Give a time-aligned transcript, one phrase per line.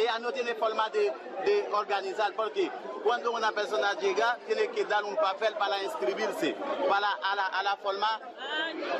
[0.00, 1.12] Ella no tiene forma de,
[1.44, 2.70] de organizar porque
[3.04, 6.54] cuando una persona llega tiene que dar un papel para inscribirse,
[6.88, 8.20] para a la, a la forma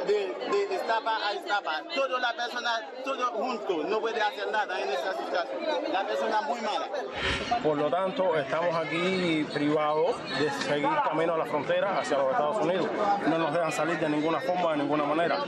[0.07, 1.82] de, de a estapa.
[1.95, 5.93] Toda la persona, todo junto, no puede hacer nada en esta situación.
[5.93, 6.89] La persona muy mala.
[7.62, 12.57] Por lo tanto, estamos aquí privados de seguir camino a la frontera hacia los Estados
[12.59, 12.89] Unidos.
[13.27, 15.39] No nos dejan salir de ninguna forma, de ninguna manera.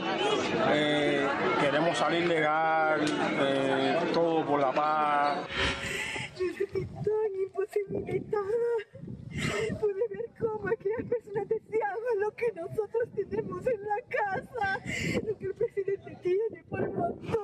[0.71, 1.27] Eh,
[1.59, 3.01] queremos salir legal,
[3.39, 5.37] eh, todo por la paz.
[7.03, 8.41] Tan imposibilitada.
[9.79, 14.79] Pude ver cómo aquellas personas deseaban lo que nosotros tenemos en la casa,
[15.27, 17.43] lo que el presidente tiene por montón.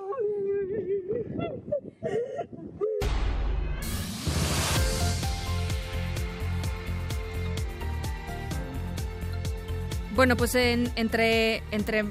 [10.15, 12.03] Bueno, pues en- entre, entre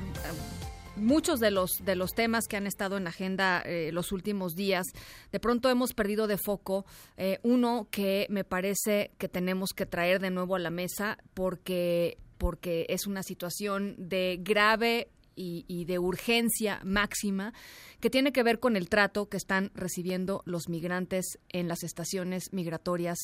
[0.99, 4.55] muchos de los, de los temas que han estado en la agenda eh, los últimos
[4.55, 4.87] días,
[5.33, 6.85] de pronto hemos perdido de foco
[7.17, 12.19] eh, uno que me parece que tenemos que traer de nuevo a la mesa porque,
[12.39, 17.55] porque es una situación de grave y, y de urgencia máxima
[18.01, 22.53] que tiene que ver con el trato que están recibiendo los migrantes en las estaciones
[22.53, 23.19] migratorias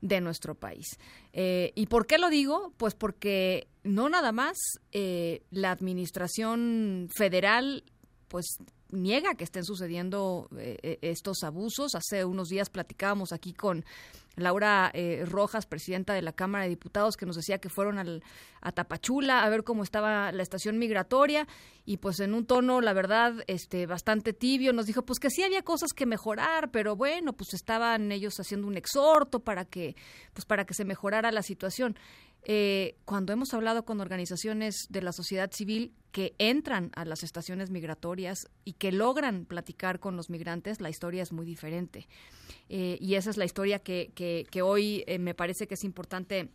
[0.00, 0.98] de nuestro país.
[1.32, 2.72] Eh, ¿Y por qué lo digo?
[2.76, 4.56] Pues porque no nada más
[4.92, 7.84] eh, la administración federal
[8.28, 8.46] pues
[8.92, 11.94] niega que estén sucediendo eh, eh, estos abusos.
[11.94, 13.84] Hace unos días platicábamos aquí con
[14.36, 18.22] Laura eh, Rojas, presidenta de la Cámara de Diputados, que nos decía que fueron al,
[18.60, 21.46] a Tapachula a ver cómo estaba la estación migratoria
[21.84, 25.42] y pues en un tono, la verdad, este bastante tibio, nos dijo pues que sí
[25.42, 29.96] había cosas que mejorar, pero bueno, pues estaban ellos haciendo un exhorto para que
[30.32, 31.96] pues para que se mejorara la situación.
[32.44, 37.70] Eh, cuando hemos hablado con organizaciones de la sociedad civil que entran a las estaciones
[37.70, 42.08] migratorias y que logran platicar con los migrantes, la historia es muy diferente.
[42.68, 45.84] Eh, y esa es la historia que, que, que hoy eh, me parece que es
[45.84, 46.50] importante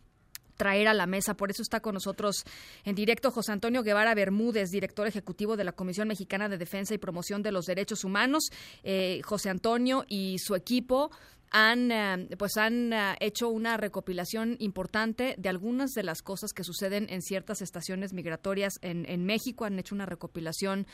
[0.56, 1.34] traer a la mesa.
[1.34, 2.44] Por eso está con nosotros
[2.84, 6.98] en directo José Antonio Guevara Bermúdez, director ejecutivo de la Comisión Mexicana de Defensa y
[6.98, 8.48] Promoción de los Derechos Humanos.
[8.82, 11.10] Eh, José Antonio y su equipo
[11.56, 16.62] han eh, pues han eh, hecho una recopilación importante de algunas de las cosas que
[16.62, 19.64] suceden en ciertas estaciones migratorias en, en México.
[19.64, 20.86] Han hecho una recopilación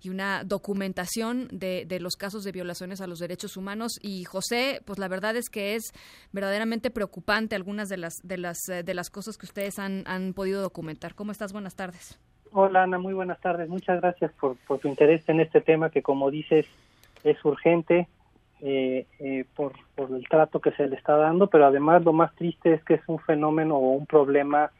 [0.00, 3.98] y una documentación de, de, los casos de violaciones a los derechos humanos.
[4.02, 5.82] Y José pues la verdad es que es
[6.30, 10.62] verdaderamente preocupante algunas de las de las de las cosas que ustedes han, han podido
[10.62, 11.16] documentar.
[11.16, 12.20] Cómo estás buenas tardes.
[12.52, 13.68] Hola Ana, muy buenas tardes.
[13.68, 16.66] Muchas gracias por, por tu interés en este tema que, como dices,
[17.24, 18.06] es urgente
[18.66, 22.34] eh, eh, por, por el trato que se le está dando, pero además lo más
[22.34, 24.70] triste es que es un fenómeno o un problema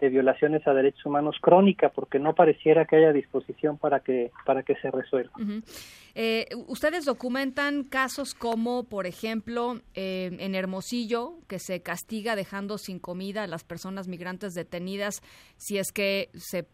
[0.00, 4.62] de violaciones a derechos humanos crónica, porque no pareciera que haya disposición para que para
[4.62, 5.32] que se resuelva.
[6.14, 12.98] Eh, ustedes documentan casos como, por ejemplo, eh, en Hermosillo, que se castiga dejando sin
[12.98, 15.20] comida a las personas migrantes detenidas
[15.56, 16.66] si es que se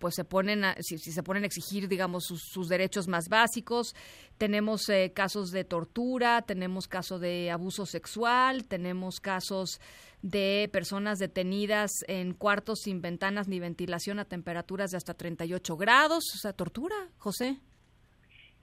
[0.00, 3.94] pues se ponen a, si, si, se ponen a exigir digamos sus, derechos más básicos.
[4.38, 9.80] Tenemos eh, casos de tortura tenemos casos de abuso sexual tenemos casos
[10.22, 16.24] de personas detenidas en cuartos sin ventanas ni ventilación a temperaturas de hasta 38 grados.
[16.34, 17.58] O sea tortura José.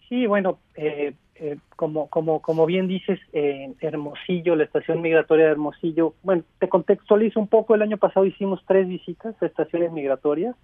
[0.10, 5.52] Sí bueno eh, eh, como como como bien dices en Hermosillo la estación migratoria de
[5.52, 7.76] Hermosillo bueno te contextualizo un poco.
[7.76, 10.56] El año pasado hicimos tres visitas a estaciones migratorias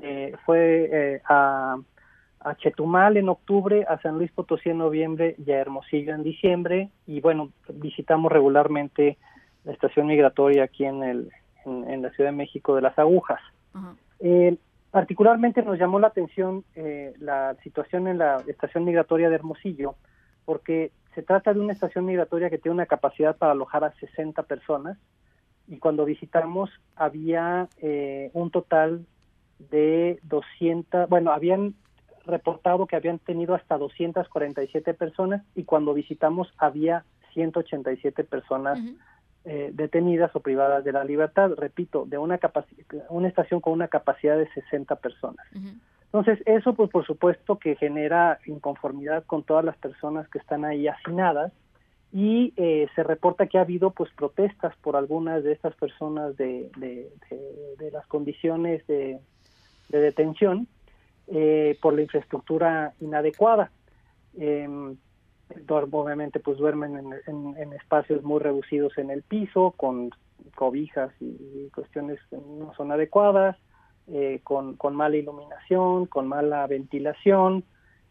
[0.00, 1.76] eh, fue eh, a,
[2.40, 6.88] a, Chetumal en octubre, a San Luis Potosí en noviembre y a Hermosillo en diciembre.
[7.06, 9.18] Y bueno, visitamos regularmente
[9.64, 11.30] la estación migratoria aquí en, el,
[11.66, 13.40] en, en la Ciudad de México de las Agujas.
[13.74, 13.96] Uh -huh.
[14.20, 14.56] eh,
[14.92, 19.96] particularmente nos llamó la atención eh, la situación en la estación migratoria de Hermosillo,
[20.44, 24.42] porque se trata de una estación migratoria que tiene una capacidad para alojar a 60
[24.44, 24.98] personas.
[25.66, 29.06] Y cuando visitamos había eh, un total
[29.70, 31.74] de 200, bueno, habían
[32.24, 37.04] reportado que habían tenido hasta 247 personas y cuando visitamos había
[37.34, 38.96] 187 personas uh -huh.
[39.44, 42.38] eh, detenidas o privadas de la libertad, repito, de una
[43.08, 45.46] una estación con una capacidad de 60 personas.
[45.54, 45.80] Uh -huh.
[46.04, 50.86] Entonces, eso pues por supuesto que genera inconformidad con todas las personas que están ahí
[50.86, 51.52] hacinadas
[52.12, 56.70] y eh, se reporta que ha habido pues protestas por algunas de estas personas de,
[56.76, 59.18] de, de, de las condiciones de,
[59.92, 60.66] de detención
[61.28, 63.70] eh, por la infraestructura inadecuada.
[64.36, 64.68] Eh,
[65.90, 66.96] obviamente pues duermen
[67.26, 70.10] en, en, espacios muy reducidos en el piso, con
[70.54, 73.56] cobijas y, cuestiones que no son adecuadas,
[74.08, 77.64] eh, con, con, mala iluminación, con mala ventilación,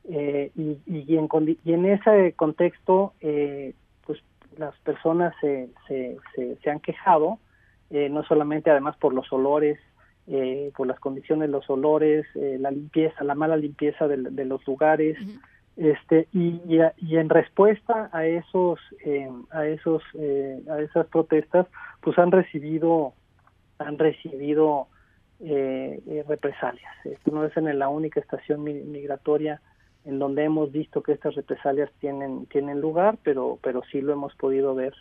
[0.06, 1.28] eh, y, y, en,
[1.64, 3.74] y, en, ese contexto, eh,
[4.06, 4.20] pues
[4.58, 6.18] las personas se, se,
[6.62, 7.40] se, han quejado,
[7.92, 9.78] no solamente además por los olores,
[10.76, 15.18] por las condiciones los olores, la limpieza, la mala limpieza de, de los lugares,
[15.76, 18.80] este y, y, en respuesta a esos
[19.52, 20.04] a esos
[20.70, 21.68] a esas protestas,
[22.02, 23.14] pues han recibido
[23.80, 24.88] han recibido
[25.44, 26.94] eh, eh, represalias.
[27.04, 29.60] Esto no es en la única estación migratoria
[30.06, 34.36] en donde hemos visto que estas represalias tienen tienen lugar, pero pero sí lo hemos
[34.36, 34.94] podido ver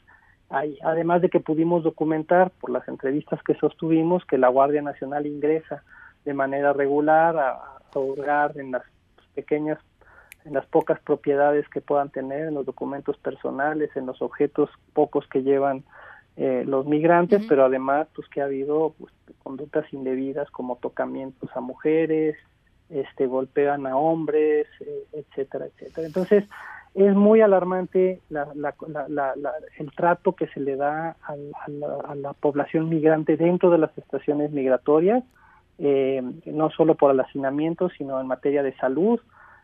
[0.50, 0.78] ahí.
[0.82, 5.82] Además de que pudimos documentar por las entrevistas que sostuvimos que la Guardia Nacional ingresa
[6.24, 8.82] de manera regular a, a en las
[9.34, 9.78] pequeñas
[10.44, 15.26] en las pocas propiedades que puedan tener, en los documentos personales, en los objetos pocos
[15.28, 15.84] que llevan
[16.36, 19.12] eh, los migrantes, pero además pues que ha habido pues,
[19.42, 22.36] conductas indebidas como tocamientos a mujeres,
[22.88, 26.06] este golpean a hombres, eh, etcétera, etcétera.
[26.06, 26.44] Entonces
[26.94, 28.74] es muy alarmante la, la,
[29.08, 29.34] la,
[29.78, 31.34] el trato que se le da a,
[32.08, 35.22] a, la, población migrante dentro de las estaciones migratorias,
[35.78, 39.20] eh, no solo por el hacinamiento, sino en materia de salud,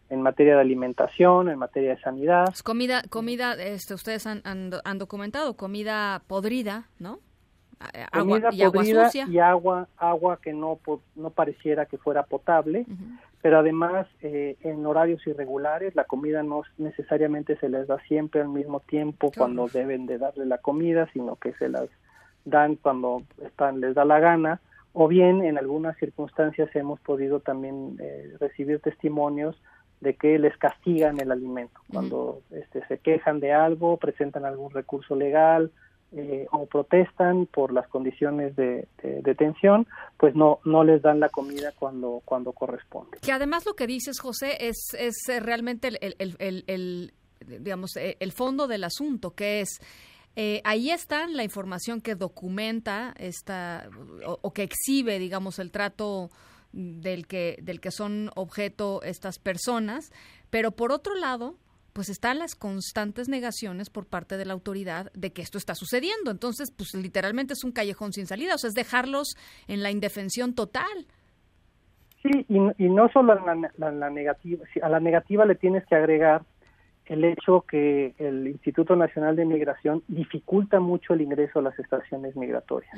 [0.09, 2.45] en materia de alimentación, en materia de sanidad.
[2.47, 7.19] Pues comida, comida, este, ustedes han, han, documentado comida podrida, ¿no?
[8.13, 9.27] Agua y agua sucia.
[9.29, 10.79] Y agua, agua que no,
[11.17, 12.87] no pareciera que fuera potable,
[13.47, 18.49] pero además eh, en horarios irregulares la comida no necesariamente se les da siempre al
[18.49, 21.89] mismo tiempo cuando deben de darle la comida, sino que se las
[22.45, 24.61] dan cuando están, les da la gana.
[24.95, 29.55] O bien en algunas circunstancias hemos podido también eh, recibir testimonios
[30.01, 31.81] de que les castigan el alimento.
[31.93, 35.71] Cuando este, se quejan de algo, presentan algún recurso legal
[36.13, 38.89] eh, o protestan por las condiciones de,
[39.23, 39.87] detención,
[40.19, 43.19] pues no no les dan la comida cuando cuando corresponde.
[43.21, 47.13] Que además lo que dices, José, es, es realmente el, el,
[47.47, 49.81] digamos, e, el fondo del asunto, que es...
[50.39, 53.89] Eh, ahí está la información que documenta esta
[54.27, 56.29] o, o que exhibe, digamos, el trato
[56.73, 60.13] del que, del que son objeto estas personas,
[60.51, 61.57] pero por otro lado,
[61.97, 66.31] pues están las constantes negaciones por parte de la autoridad de que esto está sucediendo.
[66.31, 69.35] Entonces, pues literalmente es un callejón sin salida, o sea, es dejarlos
[69.67, 71.07] en la indefensión total.
[72.23, 76.43] Sí, y, no solo a la, la, negativa, a la negativa le tienes que agregar
[77.07, 82.37] el hecho que el Instituto Nacional de Migración dificulta mucho el ingreso a las estaciones
[82.37, 82.93] migratorias.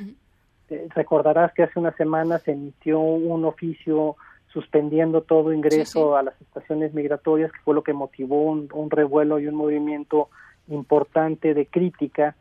[0.69, 4.17] Este, recordarás que hace una semana se emitió un oficio
[4.51, 9.47] suspendiendo todo ingreso a las estaciones migratorias, que fue lo que motivó un, revuelo y
[9.47, 10.29] un movimiento
[10.67, 12.35] importante de crítica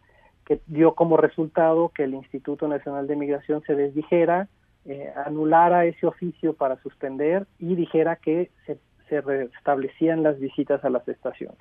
[0.44, 4.48] que dio como resultado que el Instituto Nacional de Migración se desdijera,
[4.86, 8.78] eh, anulara ese oficio para suspender y dijera que se,
[9.10, 11.58] se restablecían las visitas a las estaciones.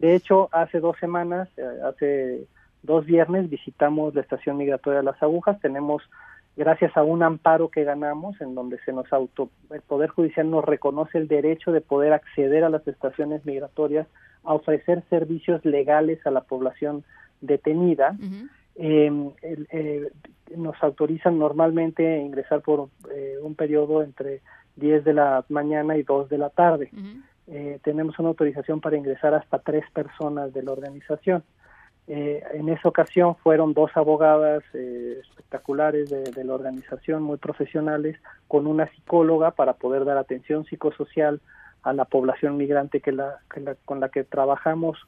[0.00, 2.46] De hecho, hace dos semanas, eh, hace
[2.82, 6.02] dos viernes visitamos la estación migratoria de las agujas, tenemos
[6.56, 10.64] gracias a un amparo que ganamos en donde se nos auto el poder judicial nos
[10.64, 14.06] reconoce el derecho de poder acceder a las estaciones migratorias
[14.42, 17.04] a ofrecer servicios legales a la población
[17.40, 18.16] detenida.
[18.76, 20.08] Em, eh,
[20.54, 24.42] nos autorizan normalmente a ingresar por eh, un periodo entre
[24.76, 26.90] 10 de la mañana y 2 de la tarde.
[27.48, 31.42] Eh, tenemos una autorización para ingresar hasta tres personas de la organización
[32.08, 38.68] eh, en esa ocasión fueron dos abogadas eh, espectaculares de, la organización, muy profesionales, con
[38.68, 41.40] una psicóloga para poder dar atención psicosocial
[41.82, 43.38] a la población migrante que la,
[43.84, 44.98] con la que trabajamos,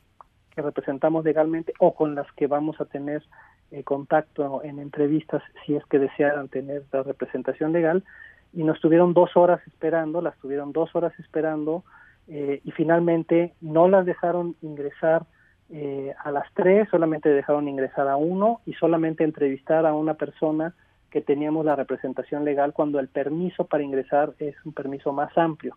[0.55, 3.23] que representamos legalmente o con las que vamos a tener
[3.71, 8.03] eh, contacto en entrevistas si es que desearan tener la representación legal.
[8.53, 11.85] Y nos tuvieron dos horas esperando, las tuvieron dos horas esperando
[12.31, 15.25] y finalmente no las dejaron ingresar
[15.71, 20.75] eh, a las tres solamente dejaron ingresar a uno y solamente entrevistar a una persona
[21.11, 25.77] que teníamos la representación legal cuando el permiso para ingresar es un permiso más amplio.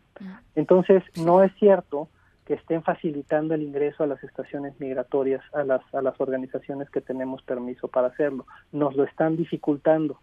[0.55, 2.10] Entonces, no es cierto
[2.45, 7.00] que estén facilitando el ingreso a las estaciones migratorias, a las, a las organizaciones que
[7.00, 8.45] tenemos permiso para hacerlo.
[8.71, 10.19] Nos lo están dificultando.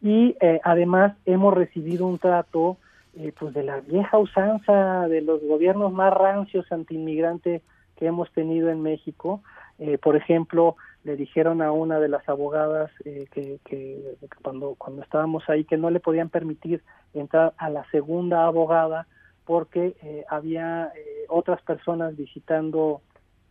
[0.00, 2.78] Y eh, además hemos recibido un trato
[3.14, 7.62] eh, pues de la vieja usanza de los gobiernos más rancios anti-inmigrante
[8.02, 9.44] que hemos tenido en México.
[9.78, 15.48] Eh, por ejemplo, le dijeron a una de las abogadas eh, que, cuando, cuando estábamos
[15.48, 16.82] ahí que no le podían permitir
[17.14, 19.06] entrar a la segunda abogada
[19.44, 20.92] porque eh, había
[21.28, 23.02] otras personas visitando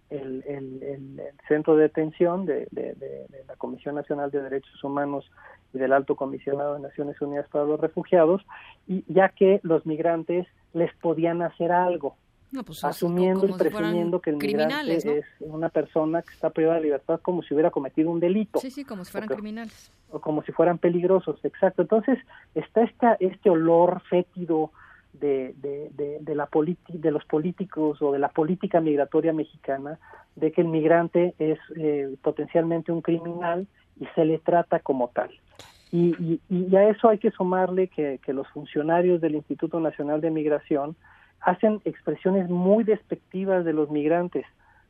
[0.10, 5.32] el, el, el, centro de detención de, de, de, la Comisión Nacional de Derechos Humanos
[5.74, 8.46] y del Alto Comisionado de Naciones Unidas para los Refugiados,
[8.86, 12.18] y ya que los migrantes les podían hacer algo,
[12.66, 17.20] pues, asumiendo y presumiendo que el migrante es una persona que está privada de libertad
[17.22, 18.60] como si hubiera cometido un delito.
[18.60, 19.92] Sí, sí, como si fueran criminales.
[20.10, 21.82] O como si fueran peligrosos, exacto.
[21.82, 22.20] Entonces
[22.54, 24.72] está esta, este olor fétido
[25.14, 26.50] de, de, de, la
[26.90, 30.00] de los políticos o de la política migratoria mexicana
[30.36, 33.68] de que el migrante es eh, potencialmente un criminal
[34.00, 35.30] y se le trata como tal.
[35.92, 40.32] Y, y, a eso hay que sumarle que, que los funcionarios del Instituto Nacional de
[40.32, 40.96] Migración
[41.42, 44.46] hacen expresiones muy despectivas de los migrantes.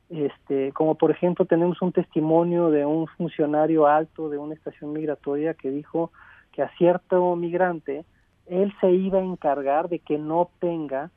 [0.10, 5.53] Este, como por ejemplo tenemos un testimonio de un funcionario alto de una estación migratoria
[5.53, 6.12] que dijo
[6.51, 8.03] que a cierto migrante
[8.46, 11.12] él se iba a encargar de que no tenga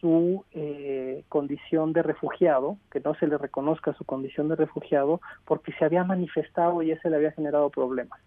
[0.00, 5.72] su eh, condición de refugiado, que no se le reconozca su condición de refugiado, porque
[5.72, 8.20] se había manifestado y ese le había generado problemas.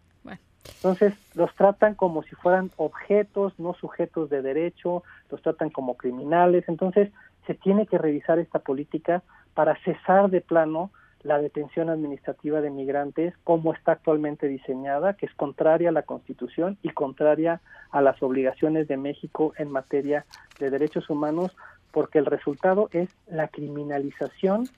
[0.75, 6.65] Entonces, los tratan como si fueran objetos, no sujetos de derecho, los tratan como criminales.
[6.67, 7.11] Entonces,
[7.47, 9.23] se tiene que revisar esta política
[9.53, 10.91] para cesar de plano
[11.23, 16.77] la detención administrativa de migrantes como está actualmente diseñada, que es contraria a la Constitución
[16.81, 17.61] y contraria
[17.91, 20.25] a las obligaciones de México en materia
[20.59, 21.55] de derechos humanos,
[21.91, 24.69] porque el resultado es la criminalización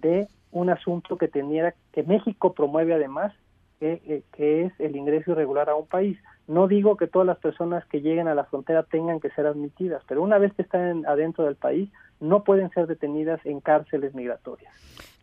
[0.00, 3.32] de un asunto que tenía que México promueve además
[3.80, 6.18] eh, que, es el ingreso irregular a un país.
[6.48, 10.02] No digo que todas las personas que lleguen a la frontera tengan que ser admitidas,
[10.06, 14.72] pero una vez que están adentro del país, no pueden ser detenidas en cárceles migratorias.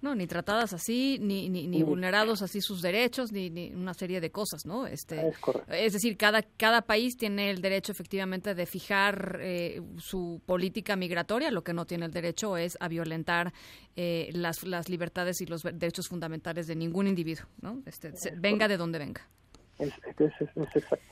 [0.02, 4.66] No, ni tratadas así, ni, ni, vulnerados así sus derechos, ni, una serie de cosas,
[4.66, 4.86] ¿no?
[4.86, 5.38] Este, es,
[5.70, 11.52] es decir, cada, cada país tiene el derecho efectivamente de fijar eh, su política migratoria,
[11.52, 13.54] lo que no tiene el derecho es a violentar
[13.96, 17.82] eh, las, las libertades y los derechos fundamentales de ningún individuo, ¿no?
[17.86, 19.22] Este, venga de donde venga.
[19.80, 19.94] Es,
[20.76, 21.06] exacto.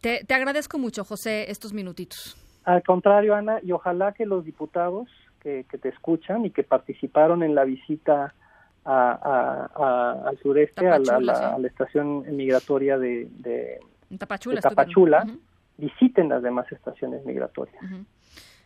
[0.00, 2.36] Te, te agradezco mucho, José, estos minutitos.
[2.64, 5.08] Al contrario, Ana, y ojalá que los diputados
[5.44, 8.34] que, te escuchan y que participaron en la visita
[8.84, 13.80] al sureste, a la, estación migratoria de, de
[14.18, 15.26] Tapachula,
[15.76, 17.76] visiten las demás estaciones migratorias.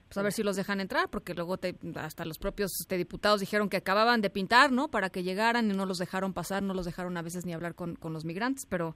[0.09, 1.59] Pues a ver si los dejan entrar, porque luego
[1.97, 4.89] hasta los propios este, diputados dijeron que acababan de pintar, ¿no?
[4.89, 7.75] Para que llegaran y no los dejaron pasar, no los dejaron a veces ni hablar
[7.75, 8.95] con, con los migrantes, pero,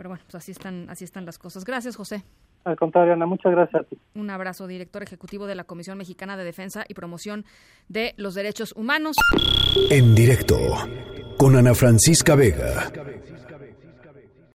[0.00, 1.62] pero bueno, pues así están, así están las cosas.
[1.62, 2.24] Gracias, José.
[2.64, 3.98] Al contrario, Ana, muchas gracias a ti.
[4.14, 7.44] Un abrazo, director ejecutivo de la Comisión Mexicana de Defensa y Promoción
[7.88, 9.14] de los Derechos Humanos.
[9.90, 10.56] En directo,
[11.36, 12.90] con Ana Francisca Vega.